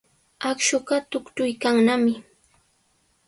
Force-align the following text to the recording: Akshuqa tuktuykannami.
Akshuqa 0.49 0.95
tuktuykannami. 1.11 2.13